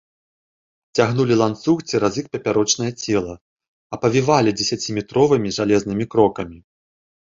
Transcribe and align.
Цягнулі 0.99 1.35
ланцуг 1.41 1.77
цераз 1.91 2.13
іх 2.23 2.27
папярочнае 2.37 2.91
цела, 3.05 3.37
апавівалі 4.01 4.59
дзесяціметровымі 4.59 5.49
жалезнымі 5.63 6.05
крокамі. 6.15 6.59